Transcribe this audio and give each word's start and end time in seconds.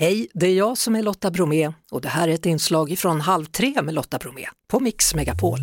Hej, 0.00 0.28
det 0.34 0.46
är 0.46 0.54
jag 0.54 0.78
som 0.78 0.96
är 0.96 1.02
Lotta 1.02 1.30
Bromé 1.30 1.72
och 1.90 2.00
det 2.00 2.08
här 2.08 2.28
är 2.28 2.32
ett 2.32 2.46
inslag 2.46 2.98
från 2.98 3.20
Halv 3.20 3.44
tre 3.44 3.82
med 3.82 3.94
Lotta 3.94 4.18
Bromé 4.18 4.46
på 4.68 4.80
Mix 4.80 5.14
Megapol. 5.14 5.58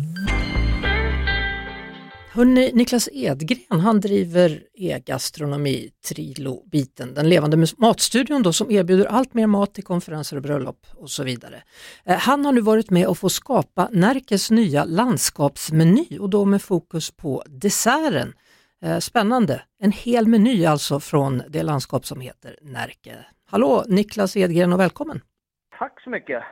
Hörrni, 2.32 2.70
Niklas 2.74 3.08
Edgren 3.12 3.80
han 3.80 4.00
driver 4.00 4.62
e-gastronomi 4.74 5.90
Trilo-biten, 6.08 7.14
den 7.14 7.28
levande 7.28 7.66
matstudion 7.78 8.42
då, 8.42 8.52
som 8.52 8.70
erbjuder 8.70 9.04
allt 9.04 9.34
mer 9.34 9.46
mat 9.46 9.74
till 9.74 9.84
konferenser 9.84 10.36
och 10.36 10.42
bröllop 10.42 10.86
och 10.94 11.10
så 11.10 11.24
vidare. 11.24 11.62
Eh, 12.04 12.16
han 12.16 12.44
har 12.44 12.52
nu 12.52 12.60
varit 12.60 12.90
med 12.90 13.06
och 13.06 13.18
få 13.18 13.28
skapa 13.28 13.88
Närkes 13.92 14.50
nya 14.50 14.84
landskapsmeny 14.84 16.18
och 16.20 16.30
då 16.30 16.44
med 16.44 16.62
fokus 16.62 17.10
på 17.10 17.42
desserten. 17.46 18.32
Eh, 18.82 18.98
spännande, 18.98 19.62
en 19.80 19.92
hel 19.92 20.26
meny 20.26 20.66
alltså 20.66 21.00
från 21.00 21.42
det 21.48 21.62
landskap 21.62 22.06
som 22.06 22.20
heter 22.20 22.58
Närke. 22.62 23.16
Hallå 23.50 23.84
Niklas 23.88 24.36
Edgren 24.36 24.72
och 24.72 24.80
välkommen! 24.80 25.20
Tack 25.78 26.00
så 26.00 26.10
mycket! 26.10 26.42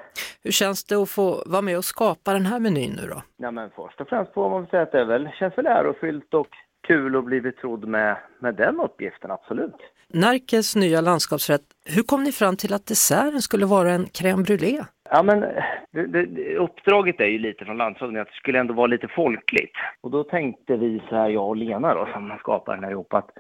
Hur 0.45 0.51
känns 0.51 0.84
det 0.84 0.95
att 0.95 1.11
få 1.11 1.43
vara 1.47 1.62
med 1.62 1.77
och 1.77 1.84
skapa 1.84 2.33
den 2.33 2.47
här 2.47 2.61
menyn 2.61 2.93
nu 3.02 3.09
då? 3.09 3.23
Ja, 3.37 3.51
men 3.51 3.71
först 3.77 4.01
och 4.01 4.09
främst 4.09 4.33
får 4.34 4.51
man 4.51 4.66
säga 4.66 4.83
att 4.83 4.93
det 4.93 5.05
väl, 5.05 5.29
känns 5.38 5.59
väl 5.59 5.66
ärofyllt 5.66 6.35
och 6.35 6.48
kul 6.87 7.16
att 7.16 7.24
bli 7.24 7.41
betrodd 7.41 7.88
med, 7.88 8.16
med 8.41 8.55
den 8.55 8.80
uppgiften, 8.80 9.30
absolut. 9.30 9.74
Närkes 10.09 10.77
nya 10.77 11.01
landskapsrätt, 11.01 11.62
hur 11.97 12.02
kom 12.02 12.24
ni 12.24 12.33
fram 12.33 12.57
till 12.57 12.74
att 12.74 12.87
desserten 12.87 13.43
skulle 13.43 13.66
vara 13.66 13.91
en 13.91 14.07
crème 14.07 14.45
brûlée? 14.45 14.85
Ja, 15.10 15.23
men 15.23 15.41
det, 15.93 16.07
det, 16.07 16.57
uppdraget 16.57 17.21
är 17.21 17.27
ju 17.27 17.38
lite 17.38 17.65
från 17.65 17.77
landshövdingen 17.77 18.23
att 18.23 18.29
det 18.29 18.35
skulle 18.35 18.59
ändå 18.59 18.74
vara 18.74 18.87
lite 18.87 19.09
folkligt. 19.09 19.77
Och 20.01 20.10
då 20.10 20.24
tänkte 20.24 20.77
vi 20.77 21.02
så 21.09 21.16
här, 21.16 21.29
jag 21.29 21.49
och 21.49 21.57
Lena 21.57 21.95
då, 21.95 22.09
som 22.13 22.37
skapar 22.38 22.74
den 22.74 22.85
här 22.85 22.91
ihop, 22.91 23.15
att 23.15 23.30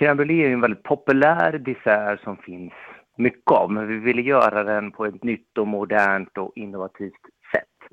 crème 0.00 0.16
brûlée 0.16 0.46
är 0.46 0.52
en 0.52 0.60
väldigt 0.60 0.82
populär 0.82 1.58
dessert 1.58 2.20
som 2.24 2.36
finns 2.36 2.72
mycket 3.18 3.52
av, 3.52 3.72
men 3.72 3.88
vi 3.88 3.98
ville 3.98 4.22
göra 4.22 4.64
den 4.64 4.92
på 4.92 5.06
ett 5.06 5.24
nytt 5.24 5.58
och 5.58 5.66
modernt 5.66 6.38
och 6.38 6.52
innovativt 6.54 7.22
sätt. 7.52 7.90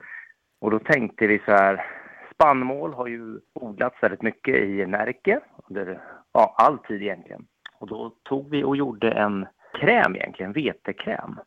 Och 0.61 0.71
då 0.71 0.79
tänkte 0.79 1.27
vi 1.27 1.41
så 1.45 1.51
här, 1.51 1.85
spannmål 2.33 2.93
har 2.93 3.07
ju 3.07 3.39
odlats 3.53 4.03
väldigt 4.03 4.21
mycket 4.21 4.55
i 4.55 4.85
Närke 4.85 5.39
under 5.69 6.01
ja, 6.33 6.55
all 6.57 6.77
tid 6.77 7.01
egentligen. 7.01 7.45
Och 7.79 7.87
då 7.87 8.13
tog 8.23 8.49
vi 8.49 8.63
och 8.63 8.77
gjorde 8.77 9.11
en 9.11 9.47
kräm 9.79 10.15
egentligen, 10.15 10.53
vetekräm. 10.53 11.39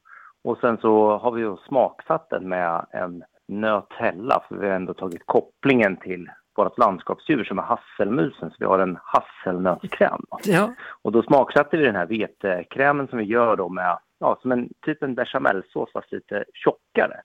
Och 0.44 0.58
sen 0.58 0.78
så 0.78 1.18
har 1.18 1.30
vi 1.30 1.56
smaksatt 1.68 2.30
den 2.30 2.48
med 2.48 2.86
en 2.90 3.24
Nötella 3.48 4.44
för 4.48 4.56
vi 4.56 4.68
har 4.68 4.74
ändå 4.74 4.94
tagit 4.94 5.26
kopplingen 5.26 5.96
till 5.96 6.30
vårt 6.64 6.78
landskapsdjur 6.78 7.44
som 7.44 7.58
är 7.58 7.62
hasselmusen, 7.62 8.50
så 8.50 8.56
vi 8.58 8.64
har 8.64 8.78
en 8.78 8.98
hasselnötskräm. 9.02 10.24
Ja. 10.44 10.74
Och 11.02 11.12
då 11.12 11.22
smaksatte 11.22 11.76
vi 11.76 11.84
den 11.84 11.96
här 11.96 12.06
vetekrämen 12.06 13.08
som 13.08 13.18
vi 13.18 13.24
gör 13.24 13.56
då 13.56 13.68
med, 13.68 13.98
ja, 14.20 14.38
som 14.42 14.52
en 14.52 14.68
typ 14.86 15.02
en 15.02 15.14
bechamelsås 15.14 15.92
fast 15.92 16.12
lite 16.12 16.44
tjockare. 16.54 17.20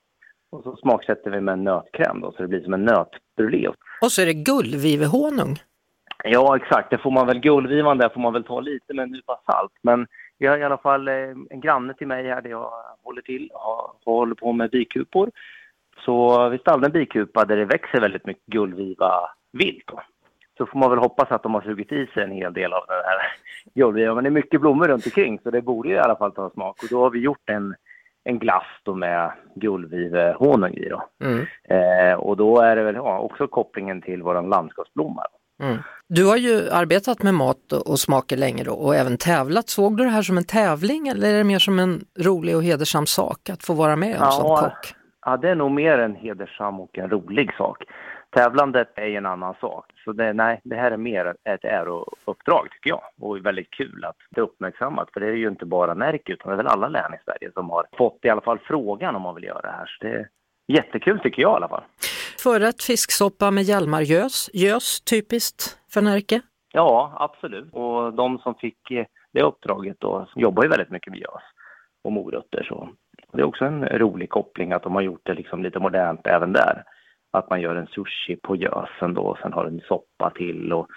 Och 0.51 0.63
så 0.63 0.75
smaksätter 0.75 1.31
vi 1.31 1.41
med 1.41 1.53
en 1.53 1.63
nötkräm 1.63 2.21
då, 2.21 2.31
så 2.31 2.41
det 2.41 2.47
blir 2.47 2.63
som 2.63 2.73
en 2.73 2.85
nötbrulé. 2.85 3.67
Och 4.01 4.11
så 4.11 4.21
är 4.21 4.25
det 4.25 4.33
gullvivehonung. 4.33 5.55
Ja, 6.23 6.55
exakt. 6.55 6.89
Det 6.89 6.97
får 6.97 7.11
man 7.11 7.27
väl, 7.27 7.39
gullvivan 7.39 7.97
där 7.97 8.09
får 8.09 8.21
man 8.21 8.33
väl 8.33 8.43
ta 8.43 8.59
lite 8.59 8.93
med 8.93 9.03
en 9.03 9.11
nypa 9.11 9.39
salt. 9.45 9.71
Men 9.81 10.07
vi 10.37 10.47
har 10.47 10.57
i 10.57 10.63
alla 10.63 10.77
fall 10.77 11.07
eh, 11.07 11.13
en 11.49 11.61
granne 11.61 11.93
till 11.93 12.07
mig 12.07 12.27
här 12.27 12.41
där 12.41 12.49
jag 12.49 12.71
håller 13.03 13.21
till, 13.21 13.49
håller 14.05 14.35
på 14.35 14.53
med 14.53 14.69
bikupor. 14.69 15.31
Så 16.05 16.49
vi 16.49 16.57
stallade 16.57 16.85
en 16.87 16.91
bikupa 16.91 17.45
där 17.45 17.57
det 17.57 17.65
växer 17.65 18.01
väldigt 18.01 18.25
mycket 18.25 18.45
gullviva 18.45 19.29
vilt. 19.57 19.83
Då. 19.87 20.01
Så 20.57 20.65
får 20.65 20.79
man 20.79 20.89
väl 20.89 20.99
hoppas 20.99 21.31
att 21.31 21.43
de 21.43 21.53
har 21.53 21.61
sugit 21.61 21.91
i 21.91 22.07
sig 22.07 22.23
en 22.23 22.31
hel 22.31 22.53
del 22.53 22.73
av 22.73 22.83
den 22.87 22.97
här 23.05 23.17
gullvivan. 23.75 24.15
Men 24.15 24.23
det 24.23 24.29
är 24.29 24.31
mycket 24.31 24.61
blommor 24.61 24.87
runt 24.87 25.05
omkring 25.05 25.39
så 25.43 25.51
det 25.51 25.61
borde 25.61 25.89
i 25.89 25.99
alla 25.99 26.15
fall 26.15 26.31
ta 26.31 26.49
smak. 26.49 26.83
Och 26.83 26.89
då 26.89 27.03
har 27.03 27.09
vi 27.09 27.19
gjort 27.19 27.49
en, 27.49 27.75
en 28.23 28.39
glass 28.39 28.67
då 28.83 28.95
med 28.95 29.31
gullvivehonung 29.55 30.73
i. 30.73 30.89
Då. 30.89 31.03
Mm. 31.23 31.45
Eh, 31.69 32.19
och 32.19 32.38
då 32.38 32.59
är 32.59 32.75
det 32.75 32.83
väl 32.83 32.95
ja, 32.95 33.19
också 33.19 33.47
kopplingen 33.47 34.01
till 34.01 34.23
vår 34.23 34.49
landskapsblomma. 34.49 35.23
Mm. 35.63 35.78
Du 36.07 36.25
har 36.25 36.38
ju 36.38 36.69
arbetat 36.69 37.23
med 37.23 37.33
mat 37.33 37.72
och 37.72 37.99
smaker 37.99 38.38
länge 38.38 38.63
då, 38.63 38.73
och 38.73 38.95
även 38.95 39.17
tävlat. 39.17 39.69
Såg 39.69 39.97
du 39.97 40.03
det 40.03 40.09
här 40.09 40.22
som 40.22 40.38
en 40.38 40.44
tävling 40.44 41.07
eller 41.07 41.33
är 41.33 41.38
det 41.38 41.44
mer 41.44 41.59
som 41.59 41.79
en 41.79 42.05
rolig 42.19 42.55
och 42.55 42.63
hedersam 42.63 43.05
sak 43.05 43.49
att 43.49 43.63
få 43.63 43.73
vara 43.73 43.95
med 43.95 44.17
ja, 44.19 44.31
som 44.31 44.55
kock? 44.55 44.95
Ja, 45.25 45.38
det 45.38 45.50
är 45.50 45.56
nog 45.56 45.72
mer 45.72 45.97
en 45.97 46.16
hedersam 46.16 46.79
och 46.79 46.97
en 46.97 47.09
rolig 47.09 47.56
sak. 47.57 47.84
Tävlandet 48.29 48.91
är 48.95 49.07
en 49.07 49.25
annan 49.25 49.56
sak. 49.61 49.85
Så 50.03 50.11
det, 50.13 50.34
nej, 50.34 50.61
det 50.63 50.75
här 50.75 50.91
är 50.91 50.97
mer 50.97 51.35
ett 51.44 51.66
ärouppdrag 51.66 52.67
tycker 52.72 52.89
jag. 52.89 53.01
Och 53.22 53.45
väldigt 53.45 53.72
kul 53.72 54.06
att 54.06 54.16
det 54.29 54.41
är 54.41 54.44
uppmärksammat. 54.44 55.09
För 55.13 55.19
det 55.19 55.28
är 55.28 55.35
ju 55.35 55.47
inte 55.47 55.66
bara 55.66 55.94
Närke 55.94 56.34
utan 56.34 56.50
det 56.50 56.53
är 56.53 56.57
väl 56.57 56.67
alla 56.67 56.88
län 56.88 57.13
i 57.13 57.23
Sverige 57.25 57.51
som 57.53 57.69
har 57.69 57.85
fått 57.97 58.19
i 58.23 58.29
alla 58.29 58.41
fall 58.41 58.59
frågan 58.59 59.16
om 59.16 59.22
man 59.22 59.35
vill 59.35 59.44
göra 59.44 59.61
det 59.61 59.72
här. 59.78 59.85
Så 59.85 60.07
det 60.07 60.13
är 60.13 60.29
jättekul 60.67 61.19
tycker 61.19 61.41
jag 61.41 61.51
i 61.51 61.55
alla 61.55 61.69
fall. 61.69 61.84
Förrätt 62.44 62.84
fisksoppa 62.84 63.51
med 63.51 63.63
Hjalmargös. 63.63 64.50
Gös, 64.53 65.01
typiskt 65.01 65.79
för 65.94 66.01
Närke? 66.01 66.41
Ja, 66.73 67.13
absolut. 67.16 67.73
Och 67.73 68.13
de 68.13 68.38
som 68.38 68.55
fick 68.55 68.91
eh, 68.91 69.05
det 69.34 69.41
uppdraget 69.41 69.97
då 70.00 70.28
jobbar 70.35 70.63
ju 70.63 70.69
väldigt 70.69 70.90
mycket 70.90 71.11
med 71.11 71.19
gös 71.19 71.44
och 72.03 72.11
morötter. 72.11 72.63
Så 72.63 72.90
det 73.33 73.41
är 73.41 73.47
också 73.47 73.66
en 73.66 73.85
rolig 73.85 74.29
koppling 74.29 74.71
att 74.71 74.83
de 74.83 74.95
har 74.95 75.01
gjort 75.01 75.21
det 75.23 75.33
liksom 75.33 75.63
lite 75.63 75.79
modernt 75.79 76.27
även 76.27 76.53
där. 76.53 76.83
Att 77.31 77.49
man 77.49 77.61
gör 77.61 77.75
en 77.75 77.88
sushi 77.88 78.35
på 78.35 78.55
gösen 78.55 79.13
då 79.13 79.21
och 79.21 79.38
sen 79.38 79.53
har 79.53 79.66
en 79.66 79.81
soppa 79.88 80.29
till 80.29 80.73
och 80.73 80.88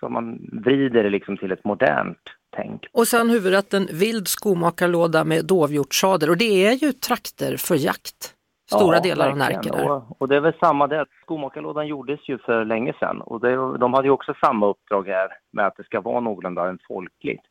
så 0.00 0.08
man 0.08 0.38
vrider 0.52 1.02
det 1.02 1.10
liksom 1.10 1.36
till 1.36 1.52
ett 1.52 1.64
modernt 1.64 2.18
tänk. 2.56 2.86
Och 2.92 3.08
sen 3.08 3.30
huvudrätten 3.30 3.88
vild 3.92 4.28
skomakarlåda 4.28 5.24
med 5.24 5.44
dovhjortssader 5.46 6.30
och 6.30 6.36
det 6.36 6.66
är 6.66 6.72
ju 6.72 6.92
trakter 6.92 7.56
för 7.56 7.74
jakt. 7.74 8.34
Stora 8.70 8.96
ja, 8.96 9.02
delar 9.02 9.30
av 9.30 9.36
Närke 9.36 9.68
där. 9.68 9.90
Och, 9.90 10.22
och, 10.22 10.28
det 10.28 10.36
är 10.36 10.40
väl 10.40 10.52
samma 10.60 10.86
där. 10.86 11.06
Skomakarlådan 11.22 11.86
gjordes 11.86 12.28
ju 12.28 12.38
för 12.38 12.64
länge 12.64 12.92
sedan 13.00 13.20
och 13.20 13.40
det, 13.40 13.78
de 13.78 13.94
hade 13.94 14.08
ju 14.08 14.12
också 14.12 14.34
samma 14.44 14.66
uppdrag 14.66 15.08
här 15.08 15.28
med 15.52 15.66
att 15.66 15.76
det 15.76 15.84
ska 15.84 16.00
vara 16.00 16.20
någorlunda 16.20 16.76
folkligt. 16.88 17.42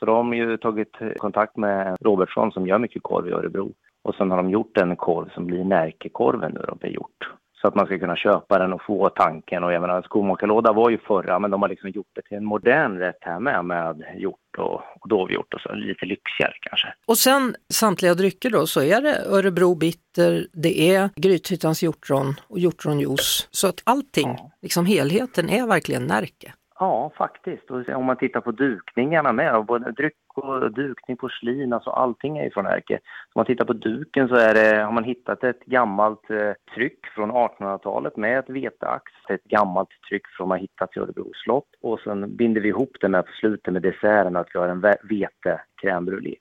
Så 0.00 0.06
de 0.06 0.28
har 0.28 0.34
ju 0.34 0.56
tagit 0.56 0.96
kontakt 1.18 1.56
med 1.56 1.96
Robertsson 2.00 2.52
som 2.52 2.66
gör 2.66 2.78
mycket 2.78 3.02
korv 3.02 3.28
i 3.28 3.32
Örebro. 3.32 3.72
Och 4.02 4.14
sen 4.14 4.30
har 4.30 4.36
de 4.36 4.50
gjort 4.50 4.78
en 4.78 4.96
korv 4.96 5.28
som 5.34 5.46
blir 5.46 5.64
Närkekorven 5.64 6.52
nu 6.52 6.64
de 6.68 6.78
har 6.82 6.88
gjort. 6.88 7.30
Så 7.60 7.68
att 7.68 7.74
man 7.74 7.86
ska 7.86 7.98
kunna 7.98 8.16
köpa 8.16 8.58
den 8.58 8.72
och 8.72 8.82
få 8.82 9.08
tanken. 9.08 9.64
Och 9.64 9.72
jag 9.72 9.80
menar, 9.80 10.02
skomakarlåda 10.02 10.72
var 10.72 10.90
ju 10.90 10.98
förra, 10.98 11.38
men 11.38 11.50
de 11.50 11.62
har 11.62 11.68
liksom 11.68 11.90
gjort 11.90 12.06
det 12.14 12.22
till 12.22 12.36
en 12.36 12.44
modern 12.44 12.98
rätt 12.98 13.18
här 13.20 13.40
med, 13.40 13.64
med 13.64 14.04
hjort 14.18 14.58
och, 14.58 14.74
och 15.00 15.08
dovhjort 15.08 15.54
och 15.54 15.60
så 15.60 15.74
lite 15.74 16.06
lyxigare 16.06 16.54
kanske. 16.60 16.88
Och 17.06 17.18
sen 17.18 17.54
samtliga 17.72 18.14
drycker 18.14 18.50
då, 18.50 18.66
så 18.66 18.82
är 18.82 19.00
det 19.00 19.24
Örebro 19.26 19.74
bitter, 19.74 20.46
det 20.52 20.94
är 20.94 21.10
Grythyttans 21.16 21.82
hjortron 21.82 22.34
och 22.48 22.58
hjortronjuice. 22.58 23.48
Så 23.50 23.68
att 23.68 23.82
allting, 23.84 24.28
ja. 24.28 24.50
liksom 24.62 24.86
helheten 24.86 25.50
är 25.50 25.66
verkligen 25.66 26.06
Närke. 26.06 26.52
Ja, 26.80 27.12
faktiskt. 27.16 27.70
Och 27.70 27.88
om 27.88 28.04
man 28.04 28.16
tittar 28.16 28.40
på 28.40 28.50
dukningarna 28.50 29.32
med, 29.32 29.64
både 29.64 29.92
dryck 29.92 30.14
och 30.34 30.72
dukning, 30.72 31.16
porslin, 31.16 31.72
alltså 31.72 31.90
allting 31.90 32.38
är 32.38 32.44
ju 32.44 32.50
från 32.50 32.66
Erke. 32.66 32.94
Om 32.94 33.00
man 33.34 33.46
tittar 33.46 33.64
på 33.64 33.72
duken 33.72 34.28
så 34.28 34.34
är 34.34 34.54
det, 34.54 34.82
har 34.82 34.92
man 34.92 35.04
hittat 35.04 35.44
ett 35.44 35.64
gammalt 35.64 36.30
eh, 36.30 36.52
tryck 36.74 37.06
från 37.14 37.32
1800-talet 37.32 38.16
med 38.16 38.38
ett 38.38 38.50
veteax, 38.50 39.12
ett 39.28 39.44
gammalt 39.44 39.88
tryck 40.08 40.26
från 40.36 40.48
man 40.48 40.58
hittat 40.58 40.96
i 40.96 41.00
Örebro 41.00 41.30
slott 41.34 41.68
och 41.82 42.00
sen 42.00 42.36
binder 42.36 42.60
vi 42.60 42.68
ihop 42.68 42.96
det 43.00 43.08
med 43.08 43.26
på 43.26 43.32
slutet 43.32 43.72
med 43.72 43.82
desserten 43.82 44.36
att 44.36 44.48
vi 44.54 44.58
har 44.58 44.68
en 44.68 44.80
vete 44.80 45.60
crème. 45.82 46.36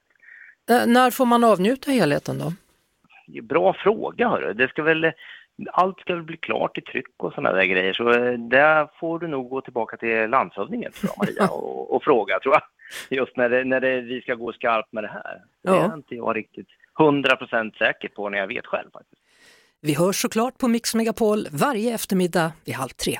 Eh, 0.69 0.87
när 0.87 1.11
får 1.11 1.25
man 1.25 1.43
avnjuta 1.43 1.91
helheten 1.91 2.39
då? 2.39 2.53
Bra 3.41 3.73
fråga 3.73 4.29
hörru. 4.29 4.53
Det 4.53 4.67
ska 4.67 4.83
väl 4.83 5.11
allt 5.73 5.99
ska 5.99 6.15
bli 6.15 6.37
klart 6.37 6.77
i 6.77 6.81
tryck 6.81 7.05
och 7.17 7.33
sådana 7.33 7.55
där 7.55 7.65
grejer. 7.65 7.93
Så 7.93 8.09
eh, 8.09 8.33
där 8.33 8.89
får 8.99 9.19
du 9.19 9.27
nog 9.27 9.49
gå 9.49 9.61
tillbaka 9.61 9.97
till 9.97 10.29
landshövdingen 10.29 10.91
tror 10.91 11.11
jag, 11.15 11.27
Maria, 11.27 11.47
och, 11.53 11.95
och, 11.95 12.03
fråga 12.03 12.39
tror 12.39 12.53
jag. 12.53 12.63
Just 13.19 13.37
när, 13.37 13.49
det, 13.49 13.63
när 13.63 13.81
det, 13.81 14.01
vi 14.01 14.21
ska 14.21 14.35
gå 14.35 14.53
skarpt 14.53 14.93
med 14.93 15.03
det 15.03 15.07
här. 15.07 15.41
Ja. 15.61 15.71
Det 15.71 15.79
är 15.79 15.93
inte 15.93 16.15
jag 16.15 16.35
riktigt 16.35 16.67
hundra 16.95 17.35
procent 17.35 17.75
säker 17.75 18.07
på 18.07 18.29
när 18.29 18.37
jag 18.37 18.47
vet 18.47 18.65
själv 18.65 18.91
faktiskt. 18.93 19.21
Vi 19.81 19.93
hörs 19.93 20.21
såklart 20.21 20.57
på 20.57 20.67
Mix 20.67 20.95
Megapol 20.95 21.47
varje 21.51 21.93
eftermiddag 21.93 22.51
vid 22.65 22.75
halv 22.75 22.89
tre. 22.89 23.19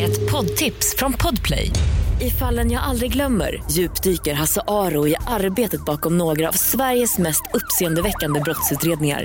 Ett 0.00 0.32
poddtips 0.32 0.96
från 0.98 1.12
Podplay. 1.12 1.70
I 2.20 2.30
fallen 2.30 2.70
jag 2.70 2.82
aldrig 2.82 3.12
glömmer 3.12 3.62
djupdyker 3.70 4.34
Hasse 4.34 4.60
Aro 4.68 5.08
i 5.08 5.16
arbetet 5.26 5.84
bakom 5.84 6.18
några 6.18 6.48
av 6.48 6.52
Sveriges 6.52 7.18
mest 7.18 7.42
uppseendeväckande 7.54 8.40
brottsutredningar 8.40 9.24